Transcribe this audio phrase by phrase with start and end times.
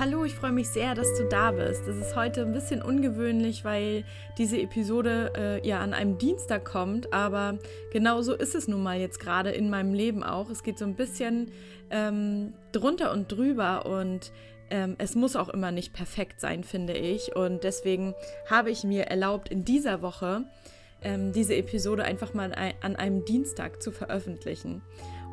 [0.00, 1.86] Hallo, ich freue mich sehr, dass du da bist.
[1.86, 4.06] Das ist heute ein bisschen ungewöhnlich, weil
[4.38, 7.58] diese Episode äh, ja an einem Dienstag kommt, aber
[7.92, 10.48] genau so ist es nun mal jetzt gerade in meinem Leben auch.
[10.48, 11.52] Es geht so ein bisschen
[11.90, 14.32] ähm, drunter und drüber und
[14.70, 17.36] ähm, es muss auch immer nicht perfekt sein, finde ich.
[17.36, 18.14] Und deswegen
[18.48, 20.44] habe ich mir erlaubt, in dieser Woche
[21.02, 24.80] ähm, diese Episode einfach mal an einem Dienstag zu veröffentlichen.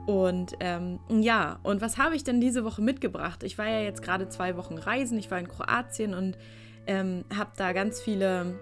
[0.08, 3.44] Und ähm, ja, und was habe ich denn diese Woche mitgebracht?
[3.44, 5.20] Ich war ja jetzt gerade zwei Wochen reisen.
[5.20, 6.38] Ich war in Kroatien und
[6.88, 8.58] ähm, habe da ganz viele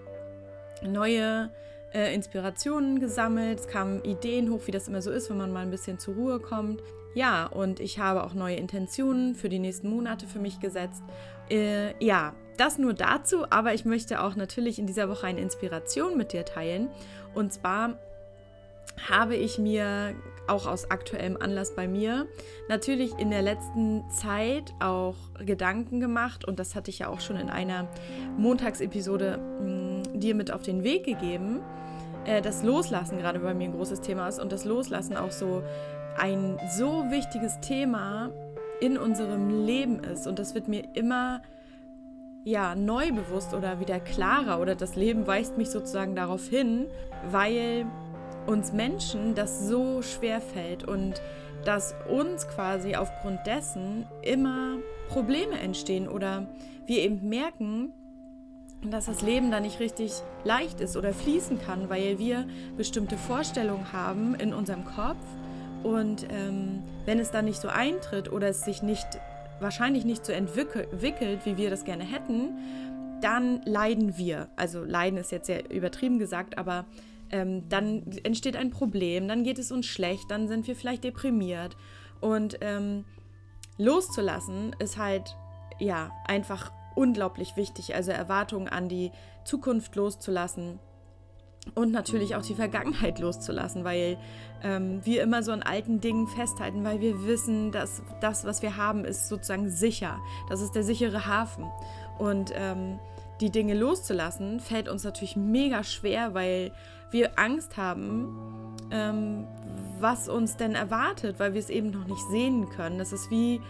[0.82, 1.50] neue
[1.94, 3.60] äh, Inspirationen gesammelt.
[3.60, 6.16] Es kamen Ideen hoch, wie das immer so ist, wenn man mal ein bisschen zur
[6.16, 6.82] Ruhe kommt.
[7.14, 11.04] Ja, und ich habe auch neue Intentionen für die nächsten Monate für mich gesetzt.
[11.48, 16.16] Äh, ja, das nur dazu, aber ich möchte auch natürlich in dieser Woche eine Inspiration
[16.16, 16.88] mit dir teilen.
[17.34, 18.00] Und zwar
[19.08, 20.16] habe ich mir
[20.48, 22.26] auch aus aktuellem Anlass bei mir
[22.68, 27.36] natürlich in der letzten Zeit auch Gedanken gemacht und das hatte ich ja auch schon
[27.36, 27.88] in einer
[28.36, 31.60] Montagsepisode mm, dir mit auf den Weg gegeben,
[32.24, 35.62] äh, das Loslassen gerade bei mir ein großes Thema ist und das Loslassen auch so
[36.18, 38.30] ein so wichtiges Thema
[38.80, 41.42] in unserem Leben ist und das wird mir immer
[42.46, 46.86] ja neu bewusst oder wieder klarer oder das Leben weist mich sozusagen darauf hin,
[47.30, 47.86] weil
[48.46, 51.20] uns Menschen das so schwer fällt und
[51.64, 56.46] dass uns quasi aufgrund dessen immer Probleme entstehen oder
[56.86, 57.92] wir eben merken,
[58.90, 60.12] dass das Leben da nicht richtig
[60.44, 65.16] leicht ist oder fließen kann, weil wir bestimmte Vorstellungen haben in unserem Kopf
[65.82, 69.06] und ähm, wenn es dann nicht so eintritt oder es sich nicht
[69.60, 72.58] wahrscheinlich nicht so entwickelt, wie wir das gerne hätten,
[73.20, 74.48] dann leiden wir.
[74.56, 76.84] Also leiden ist jetzt sehr übertrieben gesagt, aber
[77.30, 81.76] ähm, dann entsteht ein Problem, dann geht es uns schlecht, dann sind wir vielleicht deprimiert.
[82.20, 83.04] Und ähm,
[83.78, 85.36] loszulassen ist halt,
[85.78, 87.94] ja, einfach unglaublich wichtig.
[87.94, 89.12] Also Erwartungen an die
[89.44, 90.78] Zukunft loszulassen
[91.74, 94.18] und natürlich auch die Vergangenheit loszulassen, weil
[94.62, 98.76] ähm, wir immer so an alten Dingen festhalten, weil wir wissen, dass das, was wir
[98.76, 100.20] haben, ist sozusagen sicher.
[100.48, 101.66] Das ist der sichere Hafen.
[102.18, 102.98] Und ähm,
[103.40, 106.72] die Dinge loszulassen, fällt uns natürlich mega schwer, weil
[107.10, 109.46] wir Angst haben, ähm,
[110.00, 112.98] was uns denn erwartet, weil wir es eben noch nicht sehen können.
[112.98, 113.60] Das ist wie,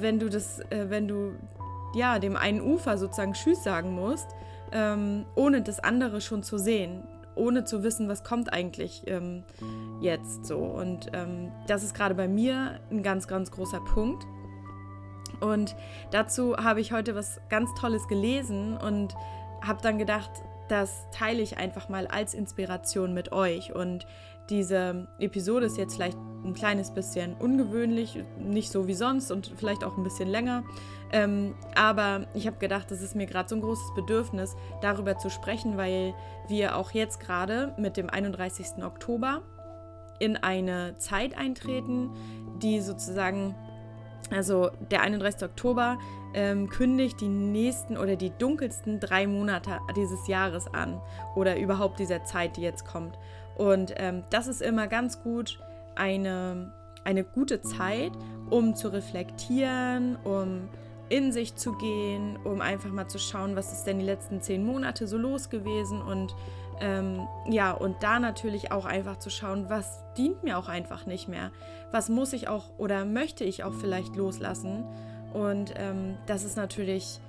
[0.00, 1.32] wenn du das, äh, wenn du
[1.94, 4.28] ja dem einen Ufer sozusagen Tschüss sagen musst,
[4.72, 7.02] ähm, ohne das andere schon zu sehen,
[7.34, 9.44] ohne zu wissen, was kommt eigentlich ähm,
[10.00, 10.58] jetzt so.
[10.58, 14.26] Und ähm, das ist gerade bei mir ein ganz, ganz großer Punkt.
[15.40, 15.76] Und
[16.10, 19.14] dazu habe ich heute was ganz Tolles gelesen und
[19.62, 20.30] habe dann gedacht,
[20.68, 23.74] das teile ich einfach mal als Inspiration mit euch.
[23.74, 24.06] Und
[24.50, 29.84] diese Episode ist jetzt vielleicht ein kleines bisschen ungewöhnlich, nicht so wie sonst und vielleicht
[29.84, 30.64] auch ein bisschen länger.
[31.12, 35.30] Ähm, aber ich habe gedacht, das ist mir gerade so ein großes Bedürfnis, darüber zu
[35.30, 36.14] sprechen, weil
[36.48, 38.84] wir auch jetzt gerade mit dem 31.
[38.84, 39.42] Oktober
[40.18, 42.10] in eine Zeit eintreten,
[42.62, 43.54] die sozusagen
[44.30, 45.42] also der 31.
[45.42, 45.98] Oktober
[46.34, 51.00] ähm, kündigt die nächsten oder die dunkelsten drei Monate dieses Jahres an
[51.34, 53.18] oder überhaupt dieser Zeit, die jetzt kommt.
[53.56, 55.58] Und ähm, das ist immer ganz gut
[55.94, 56.72] eine,
[57.04, 58.12] eine gute Zeit,
[58.50, 60.68] um zu reflektieren, um
[61.08, 64.64] in sich zu gehen, um einfach mal zu schauen, was ist denn die letzten zehn
[64.64, 66.34] Monate so los gewesen und
[66.80, 71.28] ähm, ja, und da natürlich auch einfach zu schauen, was dient mir auch einfach nicht
[71.28, 71.50] mehr.
[71.90, 74.84] Was muss ich auch oder möchte ich auch vielleicht loslassen.
[75.32, 77.20] Und ähm, das ist natürlich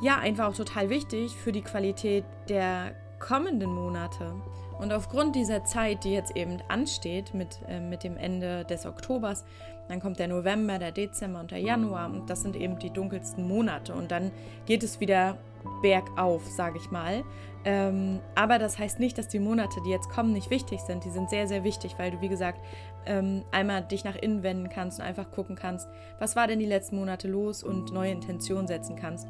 [0.00, 4.34] ja einfach auch total wichtig für die Qualität der kommenden Monate.
[4.78, 9.44] Und aufgrund dieser Zeit, die jetzt eben ansteht mit, äh, mit dem Ende des Oktobers,
[9.92, 13.46] dann kommt der November, der Dezember und der Januar und das sind eben die dunkelsten
[13.46, 13.94] Monate.
[13.94, 14.30] Und dann
[14.64, 15.36] geht es wieder
[15.82, 17.24] bergauf, sage ich mal.
[17.66, 21.04] Ähm, aber das heißt nicht, dass die Monate, die jetzt kommen, nicht wichtig sind.
[21.04, 22.58] Die sind sehr, sehr wichtig, weil du, wie gesagt,
[23.04, 25.86] ähm, einmal dich nach innen wenden kannst und einfach gucken kannst,
[26.18, 29.28] was war denn die letzten Monate los und neue Intentionen setzen kannst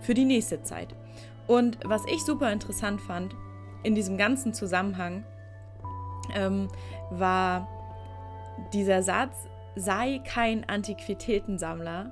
[0.00, 0.88] für die nächste Zeit.
[1.46, 3.36] Und was ich super interessant fand
[3.82, 5.24] in diesem ganzen Zusammenhang,
[6.34, 6.68] ähm,
[7.10, 7.68] war
[8.72, 9.48] dieser Satz,
[9.78, 12.10] sei kein Antiquitätensammler,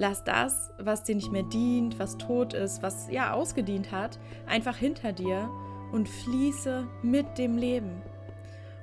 [0.00, 4.76] Lass das, was dir nicht mehr dient, was tot ist, was ja ausgedient hat, einfach
[4.76, 5.50] hinter dir
[5.90, 8.00] und fließe mit dem Leben.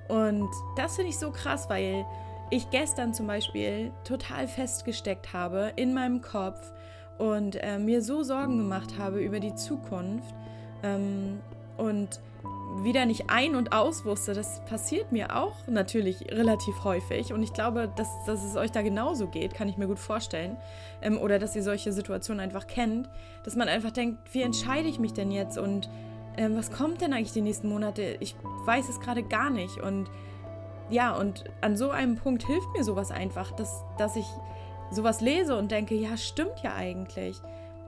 [0.10, 2.06] Und das finde ich so krass, weil
[2.52, 6.74] ich gestern zum Beispiel total festgesteckt habe in meinem Kopf
[7.18, 10.36] und äh, mir so Sorgen gemacht habe über die Zukunft
[10.84, 11.40] ähm,
[11.78, 12.20] und
[12.83, 14.33] wieder nicht ein- und aus wusste.
[14.33, 17.33] Das passiert mir auch natürlich relativ häufig.
[17.33, 20.57] Und ich glaube, dass, dass es euch da genauso geht, kann ich mir gut vorstellen.
[21.01, 23.10] Ähm, oder dass ihr solche Situationen einfach kennt,
[23.44, 25.57] dass man einfach denkt, wie entscheide ich mich denn jetzt?
[25.57, 25.89] Und
[26.38, 28.18] ähm, was kommt denn eigentlich die nächsten Monate?
[28.19, 28.36] Ich
[28.66, 29.77] weiß es gerade gar nicht.
[29.81, 30.10] Und
[30.89, 34.25] ja, und an so einem Punkt hilft mir sowas einfach, dass, dass ich
[34.92, 37.42] sowas lese und denke, ja, stimmt ja eigentlich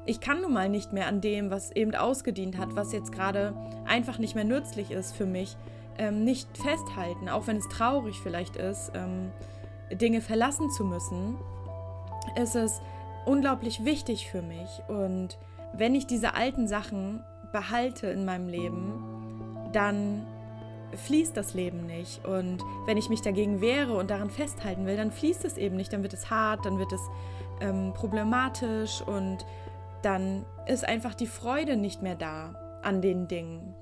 [0.07, 3.53] ich kann nun mal nicht mehr an dem, was eben ausgedient hat, was jetzt gerade
[3.85, 5.57] einfach nicht mehr nützlich ist für mich,
[5.97, 9.31] ähm, nicht festhalten, auch wenn es traurig vielleicht ist, ähm,
[9.91, 11.37] Dinge verlassen zu müssen,
[12.41, 12.81] ist es
[13.25, 14.81] unglaublich wichtig für mich.
[14.87, 15.37] Und
[15.73, 17.21] wenn ich diese alten Sachen
[17.51, 20.25] behalte in meinem Leben, dann
[21.05, 22.25] fließt das Leben nicht.
[22.25, 25.91] Und wenn ich mich dagegen wehre und daran festhalten will, dann fließt es eben nicht.
[25.91, 27.01] Dann wird es hart, dann wird es
[27.59, 29.45] ähm, problematisch und
[30.01, 33.73] dann ist einfach die Freude nicht mehr da an den Dingen.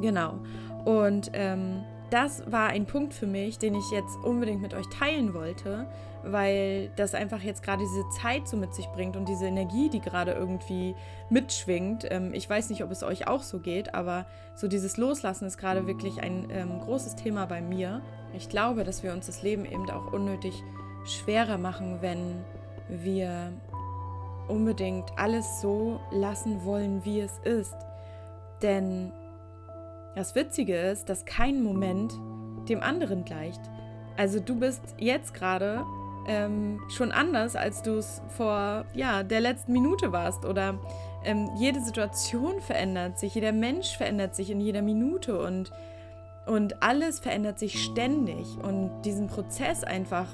[0.00, 0.38] Genau.
[0.84, 5.34] Und ähm, das war ein Punkt für mich, den ich jetzt unbedingt mit euch teilen
[5.34, 5.86] wollte,
[6.22, 10.00] weil das einfach jetzt gerade diese Zeit so mit sich bringt und diese Energie, die
[10.00, 10.94] gerade irgendwie
[11.28, 12.06] mitschwingt.
[12.10, 15.58] Ähm, ich weiß nicht, ob es euch auch so geht, aber so dieses Loslassen ist
[15.58, 18.00] gerade wirklich ein ähm, großes Thema bei mir.
[18.34, 20.62] Ich glaube, dass wir uns das Leben eben auch unnötig
[21.04, 22.44] schwerer machen, wenn
[22.88, 23.52] wir
[24.48, 27.76] unbedingt alles so lassen wollen, wie es ist.
[28.62, 29.12] Denn
[30.14, 32.12] das Witzige ist, dass kein Moment
[32.68, 33.60] dem anderen gleicht.
[34.16, 35.84] Also du bist jetzt gerade
[36.26, 40.44] ähm, schon anders, als du es vor ja, der letzten Minute warst.
[40.44, 40.78] Oder
[41.24, 45.70] ähm, jede Situation verändert sich, jeder Mensch verändert sich in jeder Minute und,
[46.46, 48.58] und alles verändert sich ständig.
[48.62, 50.26] Und diesen Prozess einfach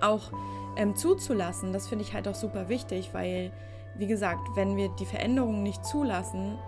[0.00, 0.32] auch
[0.76, 3.52] ähm, zuzulassen, das finde ich halt auch super wichtig, weil,
[3.96, 6.58] wie gesagt, wenn wir die Veränderungen nicht zulassen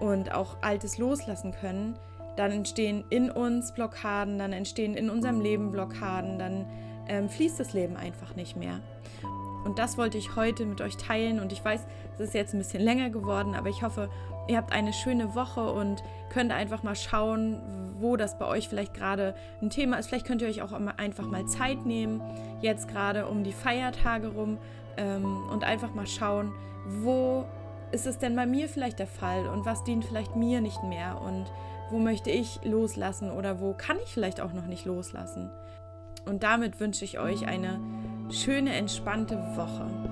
[0.00, 1.98] und auch Altes loslassen können,
[2.36, 6.66] dann entstehen in uns Blockaden, dann entstehen in unserem Leben Blockaden, dann
[7.08, 8.80] ähm, fließt das Leben einfach nicht mehr.
[9.64, 11.40] Und das wollte ich heute mit euch teilen.
[11.40, 14.10] Und ich weiß, es ist jetzt ein bisschen länger geworden, aber ich hoffe,
[14.48, 17.60] ihr habt eine schöne Woche und könnt einfach mal schauen,
[17.98, 20.08] wo das bei euch vielleicht gerade ein Thema ist.
[20.08, 22.20] Vielleicht könnt ihr euch auch einfach mal Zeit nehmen,
[22.60, 24.58] jetzt gerade um die Feiertage rum
[24.96, 26.52] ähm, und einfach mal schauen,
[26.86, 27.44] wo
[27.92, 31.20] ist es denn bei mir vielleicht der Fall und was dient vielleicht mir nicht mehr
[31.20, 31.46] und
[31.90, 35.50] wo möchte ich loslassen oder wo kann ich vielleicht auch noch nicht loslassen.
[36.24, 37.78] Und damit wünsche ich euch eine
[38.30, 40.11] schöne, entspannte Woche.